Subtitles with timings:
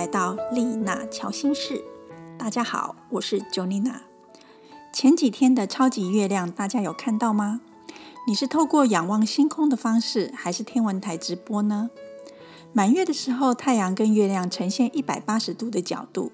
[0.00, 1.84] 来到丽娜乔心室。
[2.38, 3.96] 大家好，我是 Jonina。
[4.94, 7.60] 前几天的超级月亮，大家有看到吗？
[8.26, 11.90] 你是透过仰望星空的方式，还是天文台直播呢？
[12.72, 16.32] 满月的时候，太阳跟月亮呈现一百八十度的角度，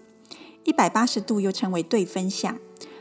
[0.62, 2.56] 一百八十度又称为对分相，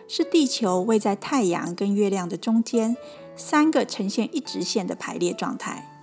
[0.08, 2.98] 是地球位在太阳跟月亮的中间，
[3.36, 5.95] 三个呈现一直线的排列状态。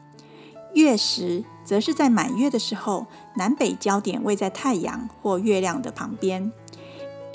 [0.83, 6.51] 月食则是在满月的时候，南北焦点位在太阳或月亮的旁边。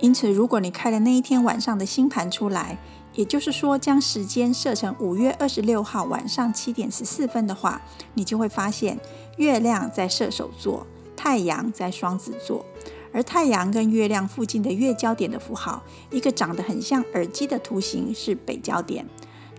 [0.02, 2.78] 因此，如果你开了那一天晚上的星盘出来，
[3.14, 7.82] 也就是说将时间设成五月二十六号晚上七点十四分的话，
[8.16, 9.00] 你就会发现
[9.38, 10.86] 月亮在射手座，
[11.16, 12.66] 太阳在双子座，
[13.14, 19.08] 而太阳跟月亮附近的月焦点的符号，一个长得很像耳机的图形是北焦点，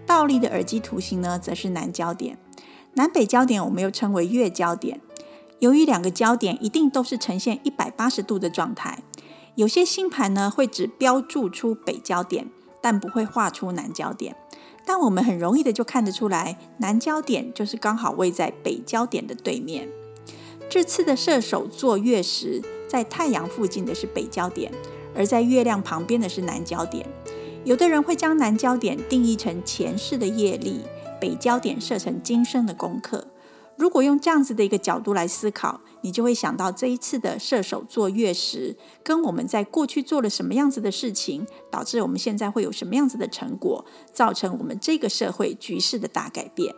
[0.07, 2.39] 倒立的耳机图形呢，则是南焦点。
[2.99, 5.01] 南北焦点我们又称为月焦点。
[5.61, 9.05] 由于两个焦点一定都是呈现一百八十度的状态，
[9.55, 12.51] 有些星盘呢会只标注出北焦点，
[12.83, 14.35] 但不会画出南焦点。
[14.85, 19.89] 但我们很容易的就看得出来，南焦点就是刚好位在北焦点的对面。
[20.69, 24.73] 这次的射手座月食，在太阳附近的是北焦点，
[25.15, 27.07] 而在月亮旁边的是南焦点。
[27.65, 30.81] 有的人会将南焦点定义成前世的业力。
[31.21, 33.29] 北焦点设成今生的功课。
[33.77, 46.75] 如果用这样子的一个角度来思考，你就会想到这一次的射手座月食，跟我们在过去做了什么样子的事情，导致我们现在会有什么样子的成果，造成我们这个社会局势的大改变。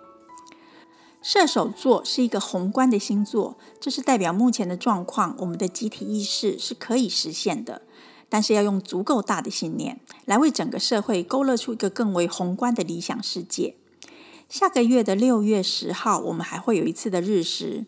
[1.23, 7.81] 射手座是一个宏观的星座，这是代表目前的状况，我们的集体意识是可以实现的，
[8.29, 13.77] 但是要用足够大的信念，来为整个社会勾勒出一个更为宏观的理想世界。
[14.51, 17.87] 下个月的六月十号，我们还会有一次的日食。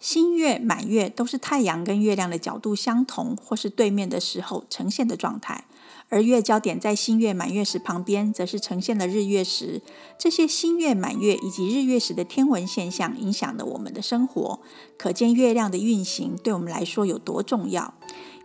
[0.00, 5.66] 新月、满月都是太阳跟月亮的角度相同或是对面的时候呈现的状态，
[6.08, 9.82] 而月焦点在新月、满月时旁边，则是呈现了日月食。
[10.18, 14.58] 这些新月、满月以及日月食的天文现象，影响了我们的生活，
[14.98, 17.94] 可见月亮的运行对我们来说有多重要。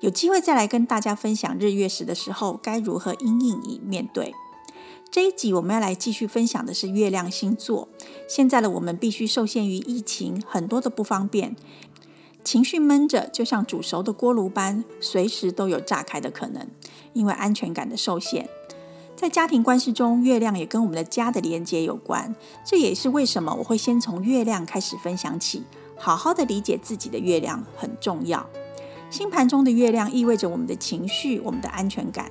[0.02, 4.36] 有机会再来跟大家分享日月食的时候，该如何应应以面对。
[5.12, 7.88] 这一集我们要来继续分享的是月亮星座。
[8.28, 11.56] 现在的我们必须受限于疫情，很多的不方便，
[12.44, 16.68] 情绪闷着，就像煮熟的锅炉般，随时都有炸开的可能。
[17.14, 18.50] 因为安全感的受限，
[19.16, 22.36] 在家庭关系中，月亮也跟我们的家的连接有关。
[22.66, 25.64] 这也是为什么我会先从月亮开始分享起。
[25.98, 28.46] 好好的理解自己的月亮很重要。
[29.10, 32.30] 星盘中的月亮意味着我们的情绪，我们的安全感。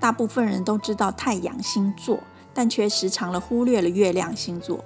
[0.00, 2.20] 大部分人都知道太阳星座，
[2.54, 4.84] 但却时常了忽略了月亮星座。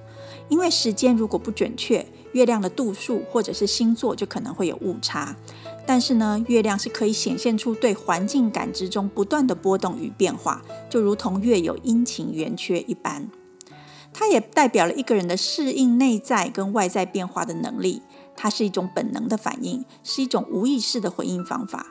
[0.49, 5.37] 因为时间如果不准确，月亮的度数或者是星座就可能会有误差。
[5.85, 13.29] 但是呢，月亮是可以显现出对环境感知中不断的波动与变化，就如同月有阴晴圆缺一般。
[14.13, 18.03] 它也代表了一个人的适应内在跟外在变化的能力。
[18.37, 21.87] 它是一种本能的反应，是一种无意识的回应方法。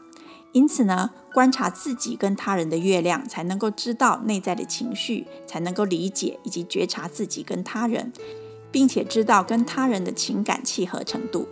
[0.53, 8.11] 因此呢，观察自己跟他人的月亮，才能够知道内在的情绪，才能够理解以及觉察自己跟他人，
[8.69, 11.47] 并且知道跟他人的情感契合程度。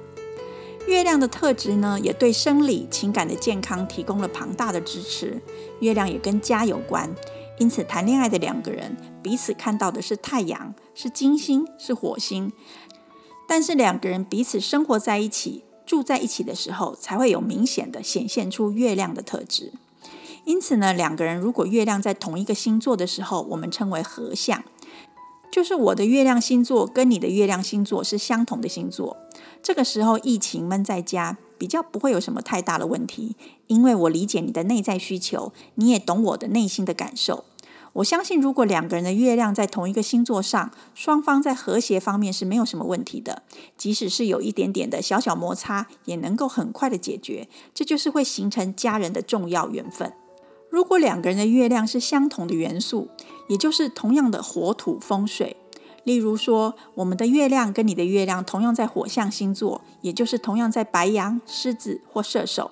[0.88, 5.42] 月亮的特质呢，也对生理情感的健康提供了庞大的支持。
[5.80, 7.10] 月亮也跟家有关，
[7.58, 12.52] 因此谈恋爱的两个人彼此看到的是太阳，是金星，是火星，
[13.48, 15.64] 但是两个人彼此生活在一起。
[15.90, 19.74] 住在一起的时候，才会有明显的显现出月亮的特质。
[20.46, 24.64] 因此呢，两个人如果月亮在同一个星座的时候，我们称为合相，
[25.52, 29.18] 就是我的月亮星座跟你的月亮星座是相同的星座。
[29.64, 33.36] 这个时候，疫情闷在家，比较不会有什么太大的问题，
[33.66, 37.46] 因为我理解你的内在需求，你也懂我的内心的感受。
[37.94, 43.44] 我相信，如果两个人的月亮在同一个星座上，双方在和谐方面是没有什么问题的。
[43.78, 47.48] 即使是有一点点的小小摩擦，也能够很快的解决。
[47.74, 50.14] 这就是会形成家人的重要缘分。
[50.70, 53.10] 如果两个人的月亮是相同的元素，
[53.48, 55.56] 也就是同样的火土风水，
[56.04, 62.70] 例如说，我们的月亮跟你的月亮同样在火象星座，也就是同样在白羊、狮子或射手。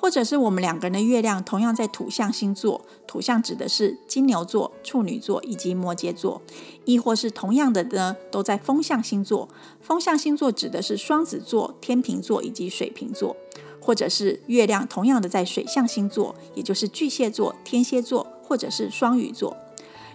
[0.00, 6.40] 或者是我们两个人的月亮同样在土象星座，土象指的是金牛座、处女座以及摩羯座；
[6.86, 9.46] 亦或是同样的呢，都在风象星座，
[9.82, 13.36] 风象星座指的是双子座、天秤座以及水瓶座；
[13.78, 19.54] 或者是月亮同样的在水象星座，也就是巨蟹座、天蝎座或者是双鱼座。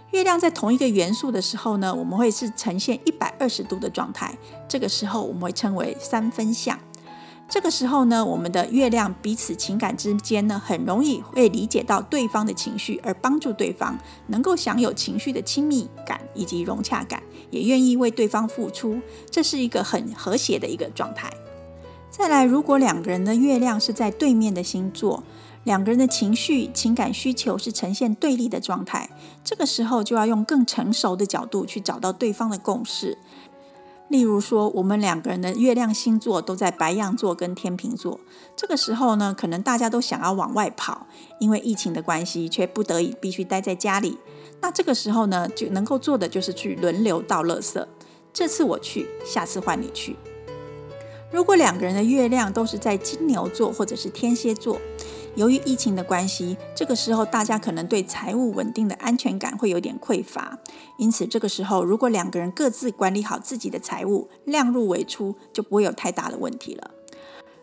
[0.09, 4.35] 月亮在同一个元素的时候呢，我们会是呈现一百二十度的状态，
[4.67, 6.79] 这个时候我们会称为三分相。
[7.47, 13.97] 这个时候呢，我们的月亮彼此情感之间呢，很容易会理解到对方的情绪，而帮助对方
[14.27, 17.21] 能够享有情绪的亲密感以及融洽感，
[17.51, 18.99] 也愿意为对方付出。
[19.29, 21.31] 这是一个很和谐的一个状态。
[22.09, 25.23] 再来，如果两个人的月亮是在对面的星座，
[25.63, 29.09] 两个人的情绪、情感需求是呈现对立的状态，
[29.43, 33.17] 这个时候就要用更成熟的角度去找到对方的共识。
[34.15, 38.17] 例如说，我们两个人的月亮星座都在白羊座跟天秤座，
[38.55, 41.05] 这个时候呢，可能大家都想要往外跑，
[41.37, 44.17] 因为疫情的关系，却不得已必须待在家里。
[44.61, 47.85] 那这个时候呢，就能够做的就是去轮流倒垃圾，
[48.31, 50.15] 这次我去，下次换你去。
[51.29, 54.79] 如果两个人的月亮都是在金牛座或者是天蝎座，
[55.35, 60.57] 由于疫情的关系，这个时候大家可能对财务稳定的安全感会有点匮乏，
[60.97, 66.91] 因此这个时候如果两个人各自管理好自己的财务，量入为出，就不会有太大的问题了。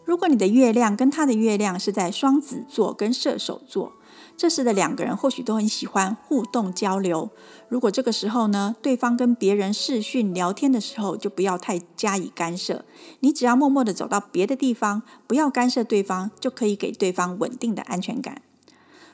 [0.05, 3.93] 如果你的月亮跟他的月亮是在双子座跟射手座。
[4.37, 7.31] 这时的两个人或许都很喜欢互动交流。
[7.69, 12.85] 如果这个时候呢，对方跟别人视讯聊天的时候，就不要太加以干涉。
[13.21, 18.43] 你只要默默的走到别的地方，不要干涉对方，就可以给对方稳定的安全感。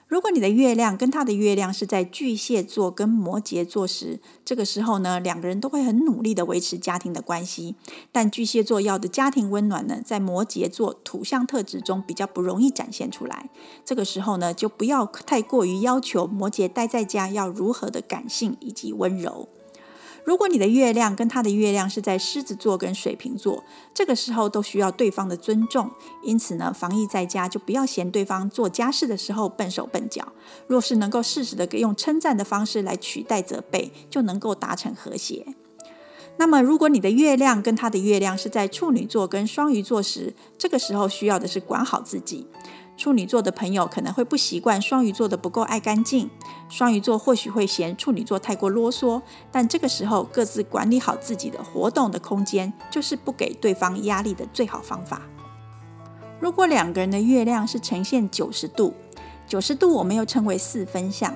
[0.08, 7.74] 如果你的月亮跟他的月亮是在巨蟹座跟摩羯座时，这个时候呢，两个人都会很努力的维持家庭的关系。
[8.10, 13.50] 但巨蟹座要的家庭温暖呢，在摩羯座土象特质中比较不容易展现出来。
[13.84, 19.50] 这个时候呢，就不要太过于要求摩羯待在家要如何的感性以及温柔。
[20.28, 23.64] 如果你的月亮跟他的月亮是在狮子座跟水瓶座，
[23.94, 25.90] 这个时候都需要对方的尊重，
[26.22, 30.34] 因此呢，防疫在家就不要嫌对方做家事的时候笨手笨脚。
[30.66, 35.46] 若是能够适时的用称赞的方式来取代责备，就能够达成和谐。
[36.36, 42.46] 那么，如果你的月亮跟他的月亮是在处女座跟双鱼座时，这个时候需要的是管好自己。
[42.98, 46.28] 处女座的朋友可能会不习惯双鱼座的不够爱干净，
[46.68, 49.22] 双鱼座或许会嫌处女座太过啰嗦，
[49.52, 55.22] 但这个时候各自管理好自己的活动的空间，就是不给对方压力的最好方法。
[56.40, 58.92] 如果两个人的月亮是呈现九十度，
[59.46, 61.32] 九十度我们又称为四分相，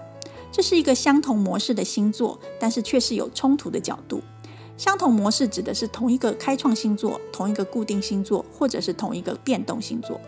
[0.51, 4.21] 这是一个相同模式的星座，但是却是有冲突的角度。
[4.77, 10.21] 相同模式指的是同一个开创星座、同一个固定星座，或者是同一个变动星座。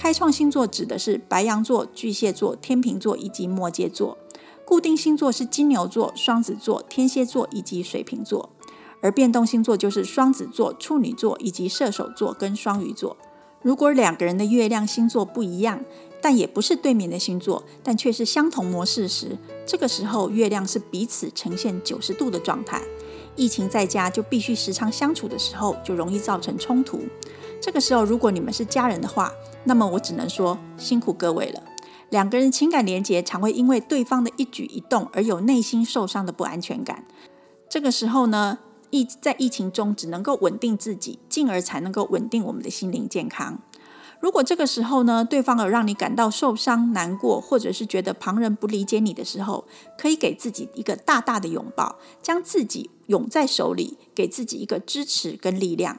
[0.00, 4.16] 开创星座指的是白羊座、巨蟹座、天秤座以及摩羯座；
[4.64, 8.48] 固定星座是金牛座、双子座、天蝎座以及水瓶座；
[9.02, 13.14] 而变动星座就是双子座、处女座以及射手座跟双鱼座。
[13.60, 15.84] 如果两个人的月亮星座不一样，
[16.22, 19.36] 但也不是对面的星座，但却是相同模式时，
[19.66, 22.80] 这个时候月亮是彼此呈现九十度的状态。
[23.36, 27.02] 疫情在家就必须时常相处的时候，就容易造成冲突。
[27.60, 29.32] 这个时候，如果你们是家人的话，
[29.64, 31.62] 那么我只能说辛苦各位了。
[32.08, 37.04] 两个人情感连结常会因为对方的一举一动而有内心受伤的不安全感。
[37.68, 38.58] 这个时候呢，
[38.90, 43.60] 疫在疫情中只能够稳定自己，进而才能够稳定我们的心灵健康。
[44.18, 49.66] 如果这个时候呢，对方有让你感到受伤、难过，或者是觉得旁人不理解你的时候，
[49.96, 55.98] 可以给自己一个大大的拥抱，将自己拥在手里，给自己一个支持跟力量。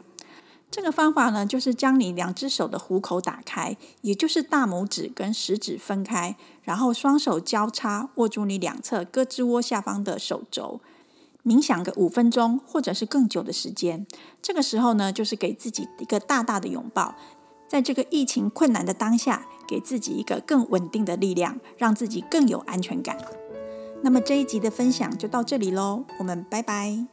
[0.71, 10.79] 这个方法呢，就是将你两只手的虎口打开，也就是大拇指跟食指分开，然后双手交叉握住你两侧胳肢窝下方的手肘，
[11.43, 14.07] 冥想个五分钟或者是更久的时间。
[14.41, 17.15] 这个时候呢，就是给自己一个大大的拥抱，
[17.67, 23.17] 在这个疫情困难的当下，给自己一个更稳定的力量，让自己更有安全感。
[24.01, 27.10] 那么这一集的分享就到这里喽，我们拜拜。